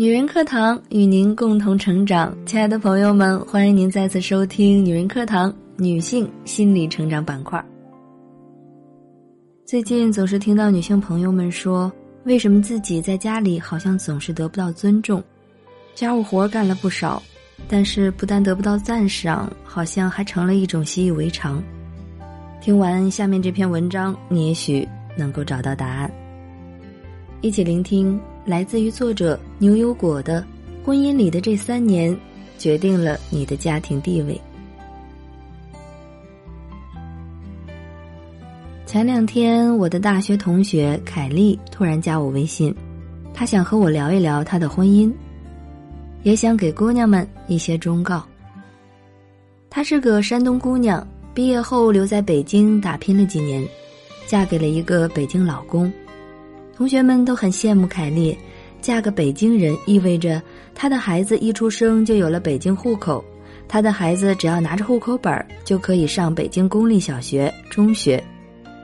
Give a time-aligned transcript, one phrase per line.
[0.00, 7.60] 女人课堂与您共同成长，亲爱的朋友们，欢迎您再次收听女人课堂女性心理成长板块。
[9.66, 11.90] 最近总是听到女性朋友们说，
[12.22, 15.20] 为什么自己在家里好像总是得不到尊重，
[15.96, 17.20] 家务活干了不少，
[17.66, 21.60] 但是不但得不到赞赏，好像还成了一种习以为常。
[22.60, 26.08] 听完下面这篇文章，你也许能够找到答案。
[27.40, 28.16] 一起聆听。
[28.48, 30.42] 来自于作者牛油果的
[30.82, 32.18] 婚姻里的这三年，
[32.56, 34.40] 决定了你的家庭地位。
[38.86, 42.74] 前两天，我的大学同学凯丽突然加我微信，
[43.34, 45.12] 她想和我聊一聊她的婚姻，
[46.22, 48.24] 也想给姑娘们一些忠告。
[49.68, 53.62] 她是个山东姑娘，毕业后留在北京打拼了几年，
[54.26, 55.92] 嫁给了一个北京老公。
[56.74, 58.38] 同学们都很羡慕凯丽，
[58.80, 60.40] 嫁个北京人意味着
[60.74, 63.24] 她的孩子一出生就有了北京户口，
[63.66, 68.22] 她的孩子只要拿着户口本就可以上北京公立小学、中学，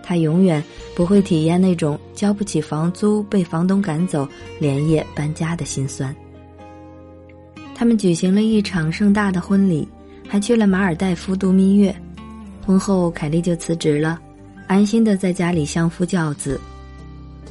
[0.02, 0.62] 她永远
[0.94, 4.28] 不会体验那种交不起房租被房东赶走、
[4.58, 6.14] 连夜搬家的心酸。
[7.74, 9.88] 他们举行了一场盛大的婚礼，
[10.28, 11.94] 还去了马尔代夫度蜜月。
[12.64, 14.20] 婚后，凯莉就辞职了，
[14.66, 16.60] 安心的在家里相夫教子。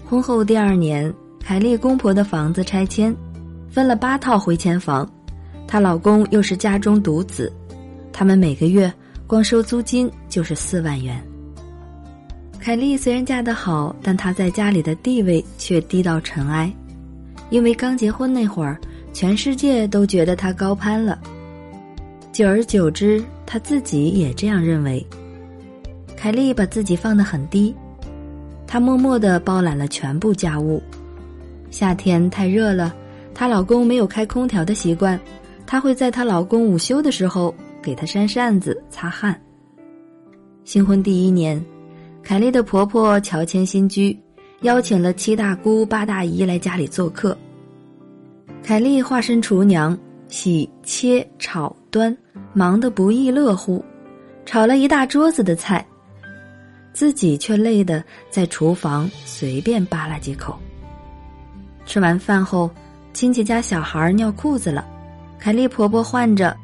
[0.06, 1.14] 婚后第二年，
[1.46, 3.14] 凯丽公婆的房子拆迁，
[3.70, 5.08] 分了八套回迁房，
[5.68, 7.52] 她老公又是家中独子，
[8.14, 8.92] 他们每个月
[9.28, 11.22] 光收租金就是四万元。
[12.62, 16.74] 凯丽虽然嫁得好，但她在家里的地位却低到尘埃，
[17.50, 18.80] 因为刚结婚那会儿，
[19.12, 21.20] 全世界都觉得她高攀了，
[22.32, 25.06] 久而久之，她自己也这样认为。
[26.16, 27.76] 凯丽把自己放得很低。
[28.66, 30.82] 她默默地包揽了全部家务。
[31.74, 32.96] 夏天太热了，
[33.34, 35.20] 她老公没有开空调的习惯，
[35.66, 39.42] 她会在她老公午休的时候给他扇扇子擦汗。
[40.64, 41.60] 新婚第一年，
[42.22, 44.16] 凯丽的婆婆乔迁新居，
[44.62, 47.36] 邀请了七大姑八大姨来家里做客。
[48.62, 49.98] 凯丽化身厨娘，
[50.28, 52.16] 洗切炒端，
[52.54, 53.84] 忙得不亦乐乎，
[54.46, 55.84] 炒了一大桌子的菜。
[56.94, 60.60] 自己却累得在厨房随便扒拉几口。
[61.86, 62.70] 吃完饭后，
[63.14, 64.86] 亲戚家小孩尿裤子了，
[65.38, 66.56] 凯丽婆婆唤着：“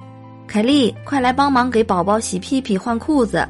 [0.47, 3.47] 凯丽，快来帮忙给宝宝洗屁屁、换裤子。”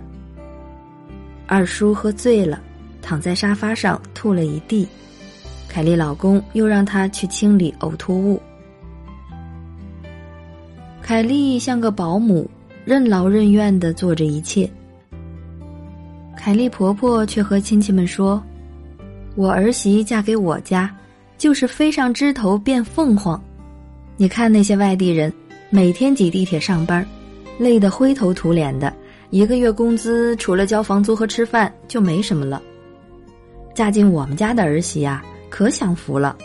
[1.48, 2.60] 二叔喝醉了，
[3.02, 4.88] 躺在沙发上吐了一地，
[5.68, 8.42] 凯丽老公又让他去清理呕吐物。
[11.02, 12.50] 凯丽像个保姆，
[12.86, 14.70] 任劳任怨的做着一切。
[16.38, 18.42] 凯丽婆婆却和亲戚们说
[19.36, 20.96] ：“我儿媳嫁给我家，
[21.40, 23.42] 就是飞上枝头变凤凰。
[24.18, 25.34] 你看那些外地人，
[25.70, 27.04] 每天挤地铁上班，
[27.58, 28.94] 累得灰头土脸的，
[29.30, 32.62] 一个月工资除了交房租和吃饭就没什么了。
[33.74, 36.36] 嫁进我们家的儿媳呀，可享福了。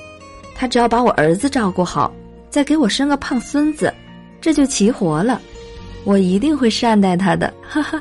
[0.55, 2.15] 她只要把我儿子照顾好，
[2.49, 3.93] 再给我生个胖孙子，
[4.41, 5.43] 这就齐活了。
[6.05, 8.00] 我一定会善待她的。”哈哈。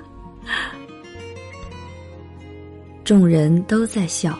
[3.04, 4.38] 众人都在笑，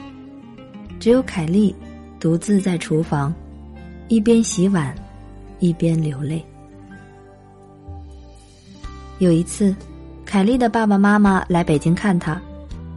[1.00, 1.76] 只有凯莉
[2.24, 3.34] 独自在厨房，
[4.08, 4.96] 一边洗碗，
[5.60, 6.42] 一边流泪。
[9.18, 9.76] 有一次，
[10.24, 12.42] 凯莉的爸爸妈妈来北京看她，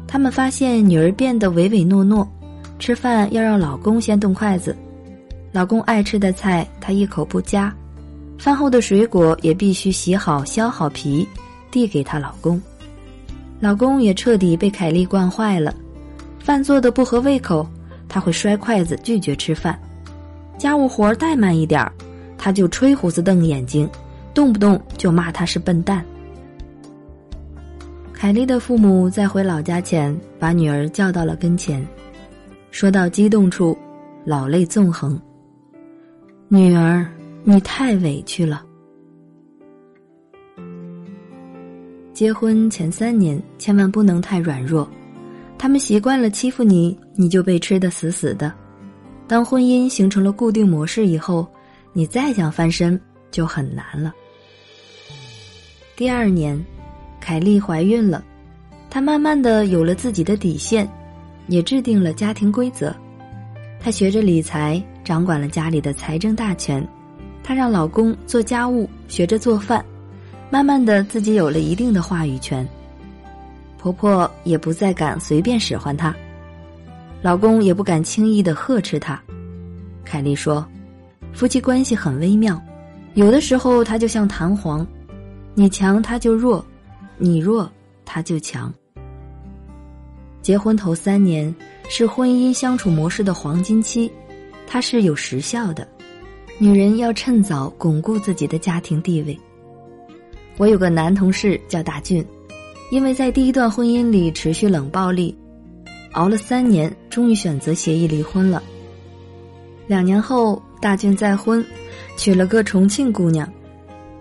[0.06, 2.25] 他们发现女儿变得唯唯诺诺，
[2.78, 4.76] 吃饭要让老公先动筷子，
[5.50, 7.75] 老公爱吃的菜她一口不夹，
[8.38, 11.26] 饭后的水果也必须洗好削好皮，
[11.72, 12.62] 递给她老公。
[13.58, 15.75] 老公也彻底被凯莉惯坏了，
[16.38, 17.69] 饭做的不合胃口，
[18.16, 19.75] 他会摔筷子拒绝吃饭；
[20.56, 21.93] 家务活怠慢一点儿，
[22.38, 23.87] 他就吹胡子瞪眼睛，
[24.32, 26.03] 动不动就骂他是笨蛋。
[28.15, 31.87] 凯莉的父母在回老家前，把女儿叫到了跟前，
[32.70, 33.76] 说到激动处，
[34.25, 35.20] 老泪纵横。
[36.49, 37.06] 女儿，
[37.44, 38.64] 你太委屈了。
[42.14, 44.88] 结婚前三年，千万不能太软弱。
[45.58, 48.53] 他们习惯了欺负你，你就被吃得死死的。
[49.26, 51.47] 当婚姻形成了固定模式以后，
[51.93, 53.00] 你再想翻身
[53.31, 54.14] 就很难了。
[55.97, 56.62] 第二年，
[57.20, 58.23] 凯莉怀孕了，
[58.91, 60.88] 她慢慢的有了自己的底线，
[61.49, 62.94] 也制定了家庭规则。
[63.81, 66.87] 她学着理财，掌管了家里的财政大权。
[67.43, 69.85] 她让老公做家务，学着做饭。
[70.50, 72.69] 慢慢的，自己有了一定的话语权，
[73.87, 76.12] 婆婆也不再敢随便使唤她，
[77.23, 79.23] 老公也不敢轻易的呵斥她。
[80.05, 80.67] 凯莉说
[81.33, 82.61] ：“夫妻关系很微妙，
[83.15, 84.85] 有的时候他就像弹簧，
[85.55, 86.67] 你强他就弱，
[87.17, 87.71] 你弱
[88.05, 88.75] 他就强。
[90.43, 91.55] 结婚头三年
[91.89, 94.11] 是婚姻相处模式的黄金期，
[94.67, 95.87] 它是有时效的，
[96.59, 99.39] 女人要趁早巩固自己的家庭地位。
[100.56, 102.27] 我有个男同事叫大俊，
[102.91, 105.37] 因为在第一段婚姻里持续冷暴力，
[106.12, 108.62] 熬了三年，终于选择协议离婚了。
[109.87, 111.65] 两年后，大俊再婚，
[112.17, 113.49] 娶了个重庆姑娘。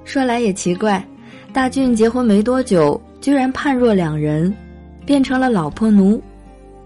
[0.04, 1.06] 说来也奇怪，
[1.54, 4.56] 大俊结婚没多久，居然判若两人，
[5.06, 6.22] 变成了老婆奴。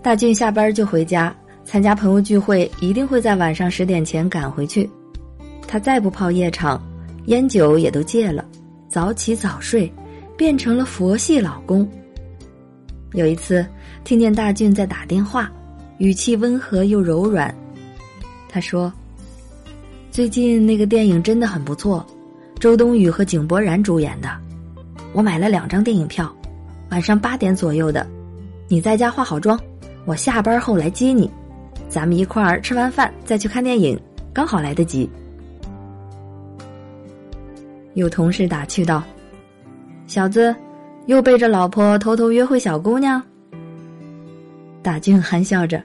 [0.02, 1.36] 大俊下班就回家，
[1.66, 4.90] 参加朋友聚会，一定会在晚上十点前赶回去。
[5.68, 6.82] 他再不泡夜场，
[7.25, 8.46] 烟酒也都戒了，
[8.88, 9.92] 早起早睡，
[10.39, 11.86] 变成了佛系老公。
[13.12, 13.65] 有一次，
[14.06, 15.51] 听见大俊在打电话，
[15.97, 17.53] 语气温和又柔软。
[18.47, 18.89] 他说
[20.09, 22.07] ：“最近那个电影真的很不错，
[22.57, 24.30] 周冬雨和井柏然主演的。
[25.12, 26.33] 我买了两张电影票，
[26.89, 28.07] 晚上八点左右的。
[28.69, 29.59] 你在家化好妆，
[30.06, 31.30] 我下班后来接你，
[31.89, 34.00] 咱们一块儿吃完饭再去看电影，
[34.31, 35.09] 刚好来得及。”
[37.94, 39.03] 有同事打趣道
[40.10, 40.56] ：“小子，
[41.06, 43.22] 又背着老婆偷偷约会小姑娘。”
[44.82, 45.80] 大俊憨笑着：“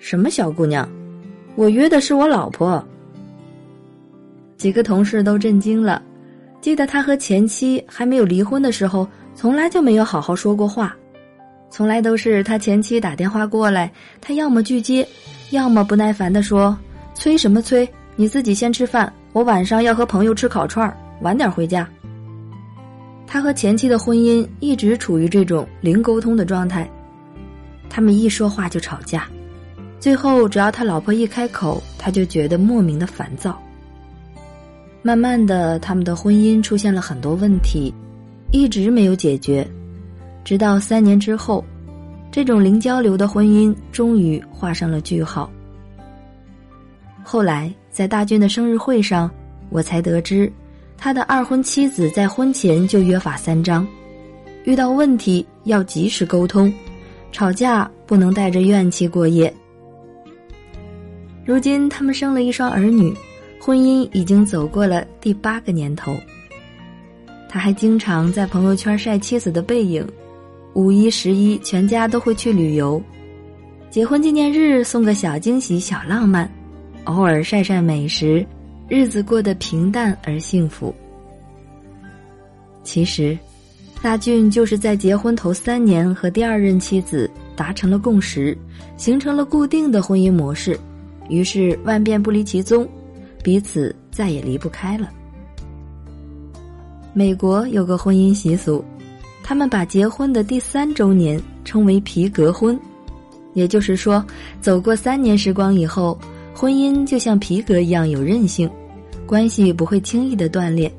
[0.00, 0.88] 什么小姑娘？”
[1.54, 2.82] 我约的是我老婆。
[4.56, 6.02] 几个同事都震惊了，
[6.62, 10.96] 记得他和前妻还没有离婚的时候，从来就没有好好说过话，
[11.68, 13.92] 从来都是他前妻打电话过来，
[14.22, 15.06] 他要么拒接，
[15.50, 16.74] 要么不耐烦的说
[17.12, 17.86] ：“催什么催？
[18.16, 21.86] 你自己先吃饭，我晚上要和朋友吃烤串儿，晚点回家。”
[23.26, 26.88] 他和前妻的婚姻一直处于这种零沟通的状态，
[27.90, 29.26] 他们一说话就吵架。
[29.98, 33.60] 最后，只要他老婆一开口，他就觉得莫名的烦躁。
[35.02, 37.92] 慢慢的，他们的婚姻出现了很多问题，
[38.52, 39.66] 一直没有解决。
[40.44, 41.64] 直到三年之后，
[42.30, 45.50] 这种零交流的婚姻终于画上了句号。
[47.22, 49.30] 后来，在大军的生日会上，
[49.70, 50.52] 我才得知，
[50.96, 53.86] 他的二婚妻子在婚前就约法三章：
[54.64, 56.72] 遇到问题要及时沟通，
[57.30, 59.52] 吵架不能带着怨气过夜。
[61.44, 63.14] 如今他们生了一双儿女，
[63.60, 66.16] 婚姻已经走过了第八个年头。
[67.48, 70.06] 他还经常在朋友圈晒妻子的背影，
[70.72, 73.00] 五一、十一全家都会去旅游，
[73.90, 76.50] 结婚纪念日送个小惊喜、小浪漫，
[77.04, 78.44] 偶尔晒晒美食，
[78.88, 80.94] 日子过得平淡而幸福。
[82.82, 83.36] 其实，
[84.02, 88.56] 大俊就是在结婚头三年和第二任妻子达成了共识，
[88.96, 90.78] 形成了固定的婚姻模式。
[91.30, 92.86] 于是万变不离其宗，
[93.42, 95.10] 彼此再也离不开了。
[97.14, 98.84] 美国有个婚姻习俗，
[99.42, 102.78] 他们把结婚的第三周年称为“皮革婚”，
[103.54, 104.22] 也就是说，
[104.60, 106.18] 走过三年时光以后，
[106.54, 108.70] 婚姻就像皮革一样有韧性，
[109.26, 110.90] 关系不会轻易的断裂。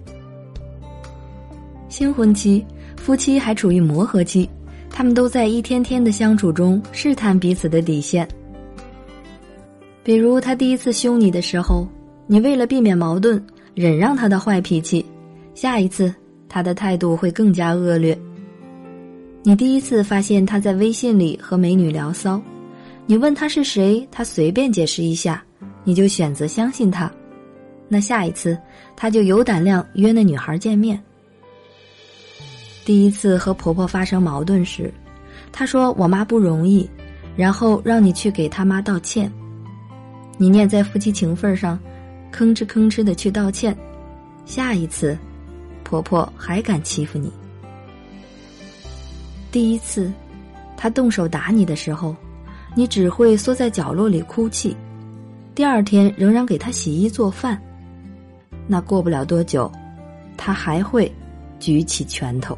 [1.87, 2.63] 新婚期，
[2.97, 4.49] 夫妻还处于磨合期，
[4.89, 8.27] 他们都在一天天的相处中试探彼此的底线。
[10.03, 11.87] 比如他第一次凶你的时候，
[12.27, 13.41] 你为了避免矛盾，
[13.73, 15.05] 忍让他的坏脾气，
[15.53, 16.13] 下一次
[16.49, 18.17] 他的态度会更加恶劣。
[19.41, 22.41] 你第一次发现他在微信里和美女聊骚，
[23.07, 25.43] 你问他是谁，他随便解释一下，
[25.83, 27.11] 你就选择相信他，
[27.87, 28.57] 那下一次
[28.95, 30.99] 他就有胆量约那女孩见面。
[32.83, 34.91] 第一次和婆婆发生矛盾时，
[35.51, 36.89] 他说我妈不容易，
[37.35, 39.31] 然后让你去给他妈道歉。
[40.37, 41.79] 你念在夫妻情分上，
[42.31, 43.77] 吭哧吭哧的去道歉，
[44.45, 45.15] 下一次，
[45.83, 47.31] 婆婆还敢欺负你。
[49.51, 50.11] 第一次，
[50.75, 52.15] 他动手打你的时候，
[52.75, 54.75] 你只会缩在角落里哭泣，
[55.55, 57.59] 第二天仍然给他洗衣做饭。
[58.67, 59.71] 那过不了多久，
[60.35, 61.11] 他还会
[61.59, 62.57] 举起拳头。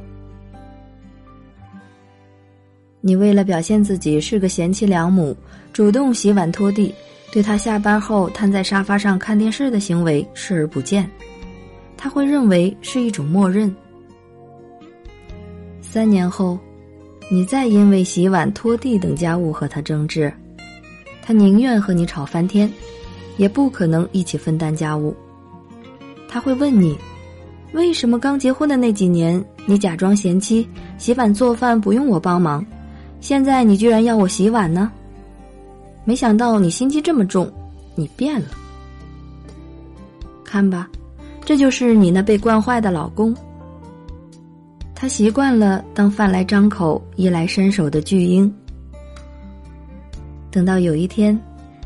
[3.00, 5.38] 你为了表现自己是个贤妻良母，
[5.72, 6.94] 主动洗碗拖地。
[7.30, 11.08] 对他下班后瘫在沙发上看电视的行为视而不见，
[11.98, 13.74] 他会认为是一种默认。
[15.82, 16.58] 三年后，
[17.30, 20.32] 你再因为洗碗、拖地等家务和他争执，
[21.22, 22.72] 他宁愿和你吵翻天，
[23.36, 25.14] 也不可能一起分担家务。
[26.30, 26.98] 他会问你，
[27.74, 30.68] 为什么刚结婚的那几年你假装贤妻，
[30.98, 32.66] 洗碗做饭不用我帮忙，
[33.20, 34.90] 现在你居然要我洗碗呢？
[36.06, 37.52] 没想到你心机这么重，
[37.94, 38.48] 你变了。
[40.46, 40.90] 看吧，
[41.44, 43.36] 这就是你那被惯坏的老公。
[45.00, 48.52] 他习惯了当饭来张口、衣来伸手的巨婴。
[50.50, 51.40] 等到有一天，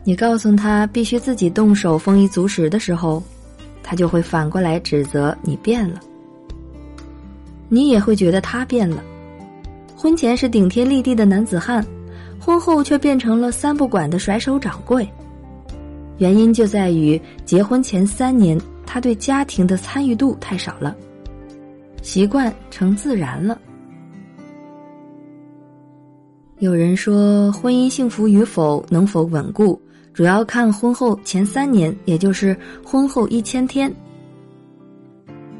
[0.05, 3.21] 你告诉他必须自己动手丰衣足食的时候，
[3.83, 5.99] 他就会反过来指责你变了。
[7.67, 9.03] 你也会觉得他变了。
[9.93, 11.85] 婚前是顶天立地的男子汉，
[12.39, 15.05] 婚后却变成了三不管的甩手掌柜。
[16.17, 20.95] 原因就在于结婚前三年，他对家庭的参与度太少了。
[22.01, 23.59] 习惯成自然了。
[26.59, 29.81] 有人说，婚姻幸福与否、能否稳固，
[30.13, 32.55] 主要看婚后前三年，也就是
[32.85, 33.91] 婚后一千天。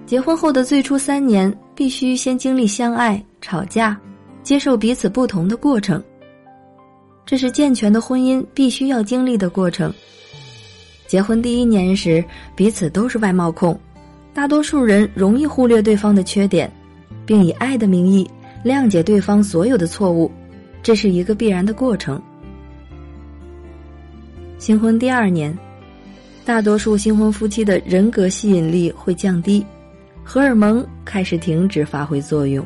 [0.06, 4.00] 结婚后的最初三年，必须先经历相爱、吵架、
[4.44, 6.04] 接受彼此不同的过程。
[7.26, 9.92] 这是健全的婚姻必须要经历的过程。
[11.08, 12.24] 结婚第一年时，
[12.56, 13.80] 彼此都是外貌控。
[14.34, 16.72] 大多数人容易忽略对方的缺点，
[17.26, 18.30] 并以爱的名义
[18.64, 20.32] 谅解对方所有的错误，
[20.82, 22.22] 这是一个必然的过程。
[24.58, 25.58] 新婚第二年，
[26.46, 29.66] 大多数新婚夫妻的人格吸引力会降低，
[30.24, 32.66] 荷尔蒙开始停止发挥作用。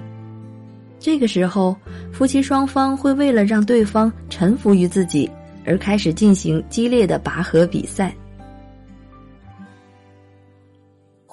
[1.00, 1.76] 这个时候，
[2.12, 5.30] 夫妻双方会为了让对方臣服于自己，
[5.66, 8.14] 而开始进行激烈的拔河比赛。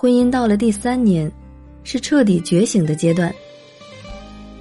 [0.03, 1.31] 婚姻到了第三年，
[1.85, 3.33] 是彻底觉醒的阶段。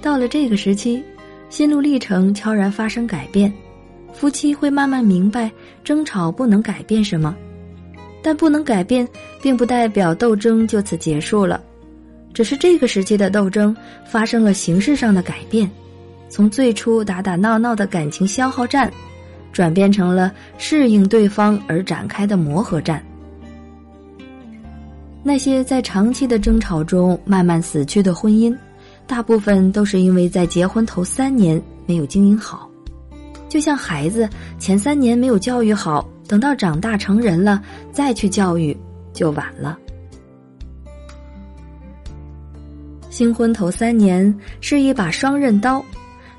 [0.00, 1.02] 到了这个时期，
[1.50, 3.52] 心路历程悄然发生改变，
[4.12, 5.50] 夫妻会慢慢明白，
[5.82, 7.34] 争吵不能改变什么，
[8.22, 9.08] 但不能改变，
[9.42, 11.60] 并不代表斗争就此结束了，
[12.32, 15.68] 只是这个时期的斗争发生了形式上的改变，
[16.28, 18.88] 从最初打打闹闹的感情消耗战，
[19.52, 23.04] 转变成了适应对方而展开的磨合战。
[25.24, 28.56] 那些在长期的争吵中慢慢死去的婚姻，
[29.06, 32.68] 大部分都是因为在结婚头三年没有经营好，
[33.48, 37.62] 就像孩子前三年没有教育好，等到长大成人了
[37.92, 38.76] 再去教育
[39.12, 39.78] 就晚了。
[43.08, 45.84] 新婚头三年是一把双刃刀，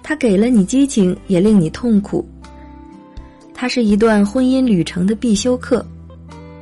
[0.02, 2.28] 它给了你激情，也令你痛苦。
[3.54, 5.86] 它是一段婚姻旅程的必修课，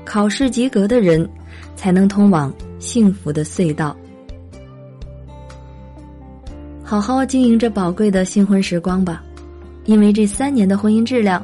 [0.06, 1.28] 考试及格的人。
[1.76, 3.96] 才能通往幸福的隧道。
[6.84, 9.24] 好好经营着宝贵的新婚时光吧，
[9.86, 11.44] 因为这三年的婚姻质量，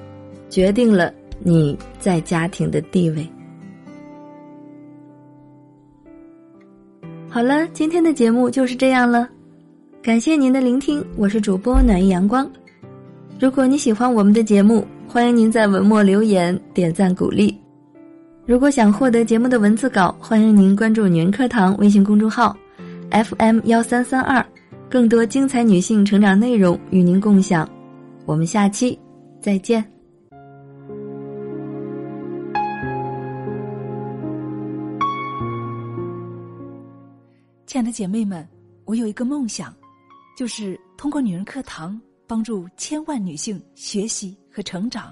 [0.49, 3.25] 决定了你在家庭的地位。
[7.29, 9.29] 好了，今天的节目就是这样了，
[10.01, 12.49] 感谢您的聆听，我是主播暖意阳光。
[13.39, 17.55] 如果你喜欢我们的节目，欢迎您在文末留言点赞鼓励。
[18.47, 22.55] 如果想获得节目的文字稿，欢迎您关注“女人课堂”微信公众号
[23.11, 24.43] ，FM 幺三三二，
[24.89, 27.69] 更多精彩女性成长内容与您共享。
[28.25, 28.97] 我们下期
[29.41, 29.83] 再见。
[37.65, 38.47] 亲爱的姐妹们，
[38.85, 39.75] 我有一个梦想，
[40.37, 45.11] 就是通过“女人课堂”帮助千万女性学习和成长。